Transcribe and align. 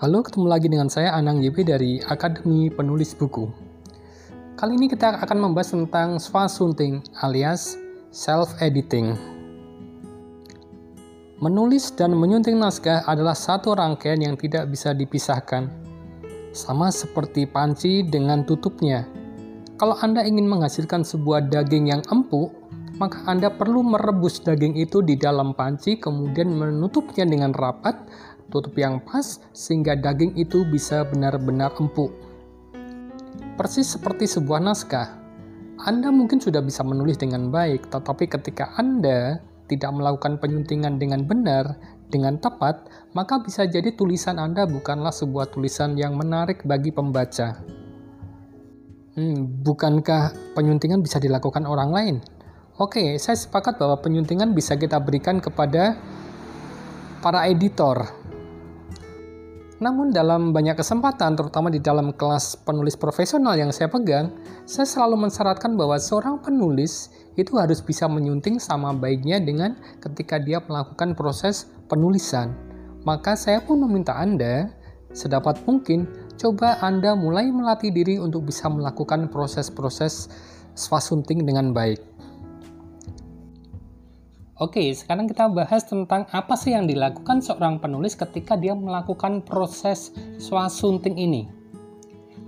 Halo, 0.00 0.24
ketemu 0.24 0.48
lagi 0.48 0.64
dengan 0.72 0.88
saya 0.88 1.12
Anang 1.12 1.44
YB 1.44 1.60
dari 1.60 2.00
Akademi 2.00 2.72
Penulis 2.72 3.12
Buku. 3.12 3.52
Kali 4.56 4.72
ini 4.80 4.88
kita 4.88 5.20
akan 5.20 5.36
membahas 5.44 5.76
tentang 5.76 6.16
swasunting 6.16 7.04
alias 7.20 7.76
self-editing. 8.08 9.12
Menulis 11.44 11.92
dan 11.92 12.16
menyunting 12.16 12.56
naskah 12.56 13.04
adalah 13.04 13.36
satu 13.36 13.76
rangkaian 13.76 14.24
yang 14.24 14.40
tidak 14.40 14.72
bisa 14.72 14.96
dipisahkan. 14.96 15.68
Sama 16.56 16.88
seperti 16.88 17.44
panci 17.44 18.00
dengan 18.00 18.48
tutupnya. 18.48 19.04
Kalau 19.76 20.00
Anda 20.00 20.24
ingin 20.24 20.48
menghasilkan 20.48 21.04
sebuah 21.04 21.52
daging 21.52 21.92
yang 21.92 22.00
empuk, 22.08 22.56
maka 22.96 23.20
Anda 23.28 23.52
perlu 23.52 23.84
merebus 23.84 24.40
daging 24.40 24.80
itu 24.80 25.04
di 25.04 25.20
dalam 25.20 25.52
panci, 25.52 26.00
kemudian 26.00 26.56
menutupnya 26.56 27.28
dengan 27.28 27.52
rapat 27.52 28.00
tutup 28.50 28.76
yang 28.76 28.98
pas 29.00 29.38
sehingga 29.54 29.96
daging 29.96 30.36
itu 30.36 30.66
bisa 30.68 31.06
benar-benar 31.06 31.72
empuk. 31.78 32.10
Persis 33.56 33.94
seperti 33.96 34.26
sebuah 34.26 34.60
naskah, 34.60 35.16
Anda 35.86 36.12
mungkin 36.12 36.42
sudah 36.42 36.60
bisa 36.60 36.84
menulis 36.84 37.16
dengan 37.16 37.48
baik, 37.48 37.88
tetapi 37.88 38.28
ketika 38.28 38.74
Anda 38.76 39.40
tidak 39.70 39.94
melakukan 39.94 40.42
penyuntingan 40.42 40.98
dengan 40.98 41.24
benar, 41.24 41.78
dengan 42.10 42.36
tepat, 42.42 42.90
maka 43.14 43.38
bisa 43.38 43.64
jadi 43.64 43.94
tulisan 43.94 44.42
Anda 44.42 44.66
bukanlah 44.66 45.14
sebuah 45.14 45.54
tulisan 45.54 45.94
yang 45.94 46.18
menarik 46.18 46.66
bagi 46.66 46.90
pembaca. 46.90 47.62
Hmm, 49.14 49.62
bukankah 49.62 50.54
penyuntingan 50.58 51.02
bisa 51.02 51.22
dilakukan 51.22 51.66
orang 51.66 51.90
lain? 51.94 52.16
Oke, 52.80 53.18
saya 53.20 53.36
sepakat 53.38 53.78
bahwa 53.78 54.00
penyuntingan 54.00 54.56
bisa 54.56 54.74
kita 54.74 54.98
berikan 54.98 55.38
kepada 55.38 56.00
para 57.20 57.44
editor, 57.46 58.08
namun 59.80 60.12
dalam 60.12 60.52
banyak 60.52 60.76
kesempatan, 60.76 61.40
terutama 61.40 61.72
di 61.72 61.80
dalam 61.80 62.12
kelas 62.12 62.52
penulis 62.68 63.00
profesional 63.00 63.56
yang 63.56 63.72
saya 63.72 63.88
pegang, 63.88 64.28
saya 64.68 64.84
selalu 64.84 65.24
mensyaratkan 65.24 65.72
bahwa 65.72 65.96
seorang 65.96 66.36
penulis 66.44 67.08
itu 67.40 67.56
harus 67.56 67.80
bisa 67.80 68.04
menyunting 68.04 68.60
sama 68.60 68.92
baiknya 68.92 69.40
dengan 69.40 69.80
ketika 70.04 70.36
dia 70.36 70.60
melakukan 70.60 71.16
proses 71.16 71.72
penulisan. 71.88 72.52
Maka 73.08 73.32
saya 73.32 73.64
pun 73.64 73.80
meminta 73.80 74.12
Anda, 74.20 74.68
sedapat 75.16 75.64
mungkin, 75.64 76.04
coba 76.36 76.76
Anda 76.84 77.16
mulai 77.16 77.48
melatih 77.48 77.88
diri 77.88 78.20
untuk 78.20 78.52
bisa 78.52 78.68
melakukan 78.68 79.32
proses-proses 79.32 80.28
swasunting 80.76 81.48
dengan 81.48 81.72
baik. 81.72 82.04
Oke, 84.60 84.92
sekarang 84.92 85.24
kita 85.24 85.48
bahas 85.48 85.88
tentang 85.88 86.28
apa 86.36 86.52
sih 86.52 86.76
yang 86.76 86.84
dilakukan 86.84 87.40
seorang 87.40 87.80
penulis 87.80 88.12
ketika 88.12 88.60
dia 88.60 88.76
melakukan 88.76 89.40
proses 89.40 90.12
swasunting 90.36 91.16
ini. 91.16 91.48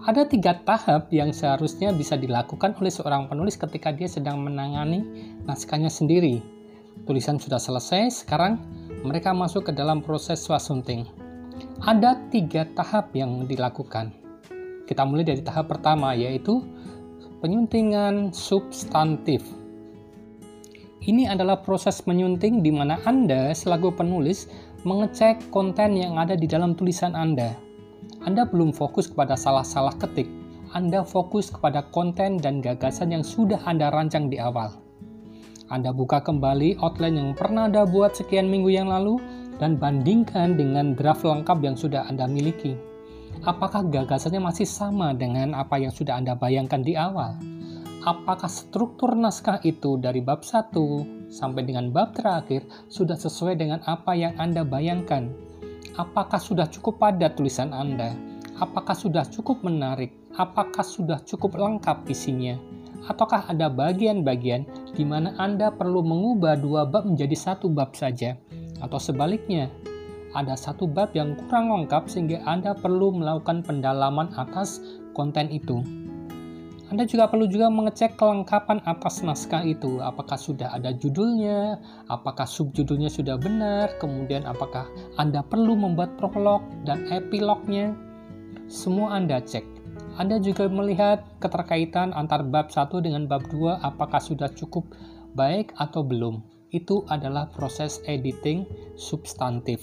Ada 0.04 0.28
tiga 0.28 0.60
tahap 0.60 1.08
yang 1.08 1.32
seharusnya 1.32 1.88
bisa 1.96 2.20
dilakukan 2.20 2.76
oleh 2.76 2.92
seorang 2.92 3.32
penulis 3.32 3.56
ketika 3.56 3.96
dia 3.96 4.12
sedang 4.12 4.44
menangani 4.44 5.00
naskahnya 5.48 5.88
sendiri. 5.88 6.44
Tulisan 7.08 7.40
sudah 7.40 7.56
selesai, 7.56 8.28
sekarang 8.28 8.60
mereka 9.08 9.32
masuk 9.32 9.70
ke 9.70 9.72
dalam 9.72 10.04
proses 10.04 10.44
swasunting. 10.44 11.08
Ada 11.80 12.28
tiga 12.28 12.68
tahap 12.76 13.16
yang 13.16 13.48
dilakukan. 13.48 14.12
Kita 14.84 15.08
mulai 15.08 15.24
dari 15.24 15.40
tahap 15.40 15.72
pertama, 15.72 16.12
yaitu 16.12 16.60
penyuntingan 17.40 18.36
substantif 18.36 19.61
ini 21.02 21.26
adalah 21.26 21.58
proses 21.58 22.06
menyunting 22.06 22.62
di 22.62 22.70
mana 22.70 22.98
Anda 23.02 23.50
selaku 23.50 23.98
penulis 23.98 24.46
mengecek 24.86 25.50
konten 25.50 25.98
yang 25.98 26.14
ada 26.14 26.38
di 26.38 26.46
dalam 26.46 26.78
tulisan 26.78 27.18
Anda. 27.18 27.54
Anda 28.22 28.46
belum 28.46 28.70
fokus 28.70 29.10
kepada 29.10 29.34
salah-salah 29.34 29.98
ketik, 29.98 30.30
Anda 30.70 31.02
fokus 31.02 31.50
kepada 31.50 31.82
konten 31.90 32.38
dan 32.38 32.62
gagasan 32.62 33.10
yang 33.10 33.26
sudah 33.26 33.58
Anda 33.66 33.90
rancang 33.90 34.30
di 34.30 34.38
awal. 34.38 34.78
Anda 35.72 35.90
buka 35.90 36.22
kembali 36.22 36.78
outline 36.78 37.18
yang 37.18 37.30
pernah 37.34 37.66
Anda 37.66 37.82
buat 37.82 38.14
sekian 38.14 38.46
minggu 38.46 38.70
yang 38.70 38.86
lalu 38.86 39.18
dan 39.58 39.80
bandingkan 39.80 40.54
dengan 40.54 40.94
draft 40.94 41.26
lengkap 41.26 41.58
yang 41.66 41.74
sudah 41.74 42.06
Anda 42.06 42.30
miliki. 42.30 42.78
Apakah 43.42 43.90
gagasannya 43.90 44.38
masih 44.38 44.68
sama 44.68 45.10
dengan 45.16 45.58
apa 45.58 45.82
yang 45.82 45.90
sudah 45.90 46.14
Anda 46.14 46.38
bayangkan 46.38 46.84
di 46.84 46.94
awal? 46.94 47.34
Apakah 48.02 48.50
struktur 48.50 49.14
naskah 49.14 49.62
itu 49.62 49.94
dari 49.94 50.18
bab 50.18 50.42
1 50.42 51.30
sampai 51.30 51.62
dengan 51.62 51.94
bab 51.94 52.18
terakhir 52.18 52.66
sudah 52.90 53.14
sesuai 53.14 53.54
dengan 53.54 53.78
apa 53.86 54.12
yang 54.18 54.34
Anda 54.42 54.66
bayangkan? 54.66 55.30
Apakah 55.94 56.42
sudah 56.42 56.66
cukup 56.66 56.98
padat 56.98 57.38
tulisan 57.38 57.70
Anda? 57.70 58.10
Apakah 58.58 58.98
sudah 58.98 59.22
cukup 59.30 59.62
menarik? 59.62 60.10
Apakah 60.34 60.82
sudah 60.82 61.22
cukup 61.22 61.54
lengkap 61.54 62.08
isinya? 62.10 62.58
Ataukah 63.06 63.50
ada 63.50 63.70
bagian-bagian 63.70 64.66
di 64.94 65.02
mana 65.06 65.34
Anda 65.38 65.70
perlu 65.70 66.02
mengubah 66.02 66.58
dua 66.58 66.82
bab 66.86 67.06
menjadi 67.06 67.34
satu 67.38 67.70
bab 67.70 67.94
saja? 67.94 68.38
Atau 68.82 68.98
sebaliknya, 68.98 69.70
ada 70.34 70.58
satu 70.58 70.88
bab 70.88 71.14
yang 71.14 71.38
kurang 71.38 71.70
lengkap 71.70 72.10
sehingga 72.10 72.42
Anda 72.48 72.74
perlu 72.74 73.14
melakukan 73.14 73.62
pendalaman 73.62 74.32
atas 74.34 74.80
konten 75.12 75.52
itu. 75.52 76.01
Anda 76.92 77.08
juga 77.08 77.24
perlu 77.24 77.48
juga 77.48 77.72
mengecek 77.72 78.20
kelengkapan 78.20 78.84
atas 78.84 79.24
naskah 79.24 79.64
itu. 79.64 80.04
Apakah 80.04 80.36
sudah 80.36 80.76
ada 80.76 80.92
judulnya, 80.92 81.80
apakah 82.12 82.44
subjudulnya 82.44 83.08
sudah 83.08 83.40
benar, 83.40 83.96
kemudian 83.96 84.44
apakah 84.44 84.84
Anda 85.16 85.40
perlu 85.40 85.72
membuat 85.72 86.20
prolog 86.20 86.60
dan 86.84 87.08
epilognya. 87.08 87.96
Semua 88.68 89.16
Anda 89.16 89.40
cek. 89.40 89.64
Anda 90.20 90.36
juga 90.36 90.68
melihat 90.68 91.24
keterkaitan 91.40 92.12
antar 92.12 92.44
bab 92.44 92.68
1 92.68 92.92
dengan 93.00 93.24
bab 93.24 93.48
2 93.48 93.80
apakah 93.80 94.20
sudah 94.20 94.52
cukup 94.52 94.84
baik 95.32 95.72
atau 95.80 96.04
belum. 96.04 96.44
Itu 96.76 97.08
adalah 97.08 97.48
proses 97.56 98.04
editing 98.04 98.68
substantif. 99.00 99.80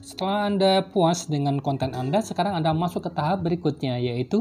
Setelah 0.00 0.48
Anda 0.48 0.72
puas 0.88 1.28
dengan 1.28 1.60
konten 1.60 1.92
Anda, 1.92 2.24
sekarang 2.24 2.56
Anda 2.56 2.72
masuk 2.72 3.04
ke 3.04 3.10
tahap 3.12 3.44
berikutnya 3.44 4.00
yaitu 4.00 4.40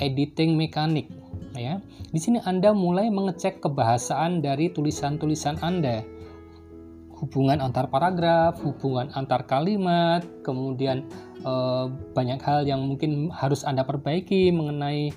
editing 0.00 0.54
mekanik 0.54 1.08
ya. 1.56 1.80
Di 2.12 2.20
sini 2.20 2.38
Anda 2.44 2.76
mulai 2.76 3.08
mengecek 3.08 3.64
kebahasaan 3.64 4.44
dari 4.44 4.70
tulisan-tulisan 4.70 5.60
Anda. 5.64 6.04
Hubungan 7.16 7.64
antar 7.64 7.88
paragraf, 7.88 8.60
hubungan 8.60 9.08
antar 9.16 9.48
kalimat, 9.48 10.20
kemudian 10.44 11.08
eh, 11.40 11.86
banyak 12.12 12.40
hal 12.44 12.68
yang 12.68 12.84
mungkin 12.84 13.32
harus 13.32 13.64
Anda 13.64 13.88
perbaiki 13.88 14.52
mengenai 14.52 15.16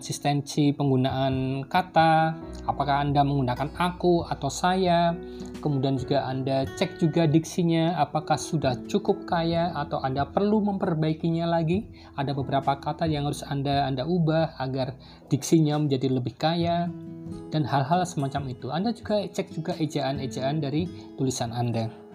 konsistensi 0.00 0.72
penggunaan 0.72 1.68
kata, 1.68 2.32
apakah 2.64 3.04
Anda 3.04 3.20
menggunakan 3.20 3.76
aku 3.76 4.24
atau 4.24 4.48
saya, 4.48 5.12
kemudian 5.60 6.00
juga 6.00 6.24
Anda 6.24 6.64
cek 6.64 7.04
juga 7.04 7.28
diksinya 7.28 8.00
apakah 8.00 8.40
sudah 8.40 8.80
cukup 8.88 9.28
kaya 9.28 9.76
atau 9.76 10.00
Anda 10.00 10.24
perlu 10.24 10.64
memperbaikinya 10.64 11.44
lagi. 11.44 11.84
Ada 12.16 12.32
beberapa 12.32 12.80
kata 12.80 13.04
yang 13.04 13.28
harus 13.28 13.44
Anda 13.44 13.84
Anda 13.84 14.08
ubah 14.08 14.56
agar 14.56 14.96
diksinya 15.28 15.76
menjadi 15.76 16.08
lebih 16.08 16.40
kaya 16.40 16.88
dan 17.52 17.68
hal-hal 17.68 18.00
semacam 18.08 18.56
itu. 18.56 18.72
Anda 18.72 18.96
juga 18.96 19.20
cek 19.28 19.52
juga 19.52 19.76
ejaan-ejaan 19.76 20.64
dari 20.64 20.88
tulisan 21.20 21.52
Anda. 21.52 22.09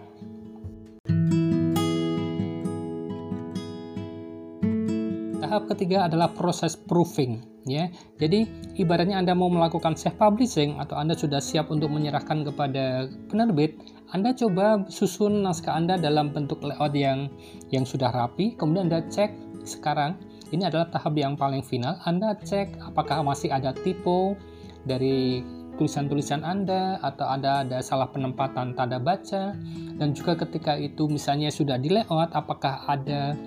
Tahap 5.45 5.69
ketiga 5.69 6.09
adalah 6.09 6.33
proses 6.33 6.73
proofing 6.73 7.61
ya. 7.69 7.85
Jadi 8.17 8.49
ibaratnya 8.81 9.21
Anda 9.21 9.37
mau 9.37 9.45
melakukan 9.45 9.93
self 9.93 10.17
publishing 10.17 10.81
atau 10.81 10.97
Anda 10.97 11.13
sudah 11.13 11.37
siap 11.37 11.69
untuk 11.69 11.93
menyerahkan 11.93 12.41
kepada 12.49 13.05
penerbit, 13.29 13.77
Anda 14.09 14.33
coba 14.33 14.89
susun 14.89 15.45
naskah 15.45 15.77
Anda 15.77 16.01
dalam 16.01 16.33
bentuk 16.33 16.65
layout 16.65 16.97
yang 16.97 17.29
yang 17.69 17.85
sudah 17.85 18.09
rapi, 18.09 18.57
kemudian 18.57 18.89
Anda 18.89 19.05
cek 19.05 19.61
sekarang 19.69 20.17
ini 20.49 20.65
adalah 20.65 20.89
tahap 20.89 21.13
yang 21.13 21.37
paling 21.37 21.61
final. 21.61 21.93
Anda 22.09 22.33
cek 22.41 22.81
apakah 22.81 23.21
masih 23.21 23.53
ada 23.53 23.69
tipe 23.69 24.33
dari 24.81 25.45
tulisan-tulisan 25.77 26.41
Anda 26.41 26.97
atau 27.05 27.29
ada 27.29 27.61
ada 27.61 27.85
salah 27.85 28.09
penempatan 28.09 28.73
tanda 28.73 28.97
baca 28.97 29.53
dan 30.01 30.09
juga 30.17 30.41
ketika 30.41 30.73
itu 30.73 31.05
misalnya 31.05 31.53
sudah 31.53 31.77
di 31.77 31.93
layout 31.93 32.33
apakah 32.33 32.81
ada 32.89 33.37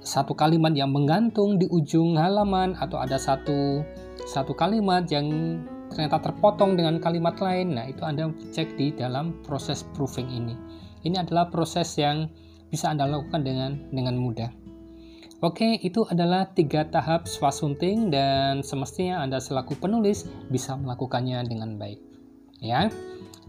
satu 0.00 0.32
kalimat 0.32 0.72
yang 0.72 0.92
menggantung 0.92 1.60
di 1.60 1.68
ujung 1.68 2.16
halaman 2.16 2.76
atau 2.80 2.96
ada 2.96 3.20
satu 3.20 3.84
satu 4.24 4.56
kalimat 4.56 5.04
yang 5.12 5.60
ternyata 5.92 6.22
terpotong 6.30 6.78
dengan 6.78 7.02
kalimat 7.02 7.36
lain. 7.42 7.76
Nah, 7.76 7.84
itu 7.90 8.00
Anda 8.06 8.30
cek 8.30 8.78
di 8.78 8.94
dalam 8.94 9.42
proses 9.44 9.84
proofing 9.92 10.30
ini. 10.30 10.54
Ini 11.04 11.26
adalah 11.26 11.50
proses 11.50 11.90
yang 11.98 12.30
bisa 12.70 12.88
Anda 12.88 13.10
lakukan 13.10 13.42
dengan 13.42 13.90
dengan 13.90 14.16
mudah. 14.16 14.50
Oke, 15.40 15.80
itu 15.80 16.04
adalah 16.04 16.52
tiga 16.52 16.84
tahap 16.84 17.24
swasunting 17.24 18.12
dan 18.12 18.60
semestinya 18.60 19.24
Anda 19.24 19.40
selaku 19.40 19.80
penulis 19.80 20.28
bisa 20.52 20.76
melakukannya 20.76 21.48
dengan 21.48 21.80
baik. 21.80 21.96
Ya. 22.60 22.92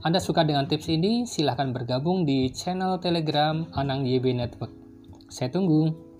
Anda 0.01 0.17
suka 0.17 0.41
dengan 0.47 0.65
tips 0.65 0.87
ini, 0.89 1.27
silahkan 1.29 1.69
bergabung 1.75 2.25
di 2.25 2.49
channel 2.55 2.97
Telegram 2.97 3.67
Anang 3.75 4.07
YB 4.07 4.33
Network. 4.33 4.71
Saya 5.29 5.51
tunggu. 5.53 6.10